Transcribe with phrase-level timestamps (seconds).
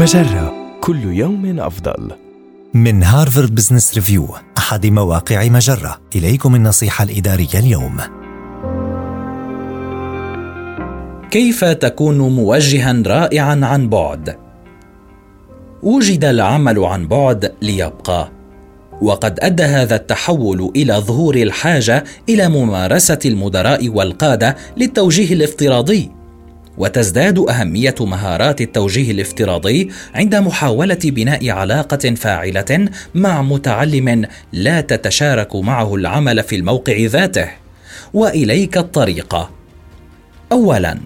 [0.00, 2.10] مجرة كل يوم أفضل.
[2.74, 4.28] من هارفارد بزنس ريفيو
[4.58, 6.00] أحد مواقع مجرة.
[6.16, 7.96] إليكم النصيحة الإدارية اليوم.
[11.30, 14.36] كيف تكون موجها رائعا عن بعد؟
[15.82, 18.30] وجد العمل عن بعد ليبقى.
[19.02, 26.19] وقد أدى هذا التحول إلى ظهور الحاجة إلى ممارسة المدراء والقادة للتوجيه الافتراضي.
[26.80, 35.94] وتزداد أهمية مهارات التوجيه الافتراضي عند محاولة بناء علاقة فاعلة مع متعلم لا تتشارك معه
[35.94, 37.48] العمل في الموقع ذاته.
[38.14, 39.50] وإليك الطريقة
[40.52, 40.98] اولا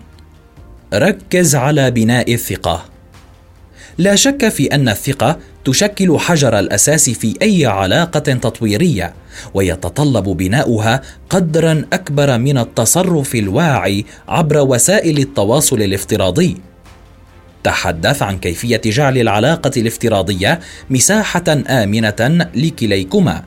[0.95, 2.94] ركز على بناء الثقة.
[3.99, 9.15] لا شك في أن الثقة تشكل حجر الأساس في أي علاقة تطويرية
[9.55, 16.57] ويتطلب بناؤها قدرا أكبر من التصرف الواعي عبر وسائل التواصل الافتراضي.
[17.65, 20.61] تحدث عن كيفية جعل العلاقة الافتراضية
[20.91, 23.43] مساحة آمنة لكليكما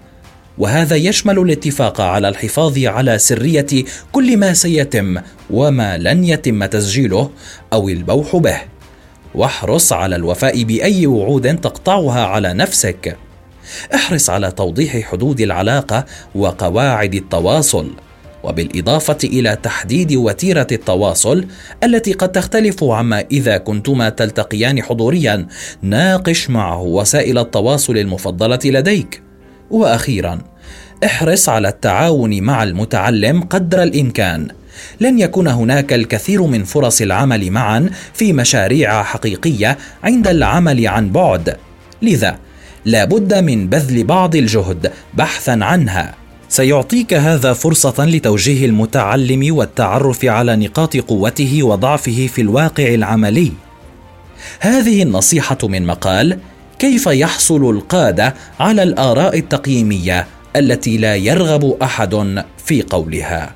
[0.58, 5.18] وهذا يشمل الاتفاق على الحفاظ على سرية كل ما سيتم
[5.50, 7.30] وما لن يتم تسجيله
[7.74, 8.77] أو البوح به.
[9.38, 13.18] واحرص على الوفاء بأي وعود تقطعها على نفسك.
[13.96, 17.92] احرص على توضيح حدود العلاقة وقواعد التواصل
[18.44, 21.46] وبالإضافة إلى تحديد وتيرة التواصل
[21.84, 25.48] التي قد تختلف عما إذا كنتما تلتقيان حضوريا.
[25.82, 29.22] ناقش معه وسائل التواصل المفضلة لديك.
[29.70, 30.42] وأخيرا
[31.06, 34.48] احرص على التعاون مع المتعلم قدر الإمكان.
[35.00, 41.58] لن يكون هناك الكثير من فرص العمل معا في مشاريع حقيقية عند العمل عن بعد.
[42.02, 42.38] لذا
[42.86, 46.16] لا بد من بذل بعض الجهد بحثا عنها.
[46.50, 53.52] سيعطيك هذا فرصة لتوجيه المتعلم والتعرف على نقاط قوته وضعفه في الواقع العملي.
[54.60, 56.40] هذه النصيحة من مقال
[56.80, 63.56] كيف يحصل القادة على الآراء التقييمية التي لا يرغب أحد في قولها؟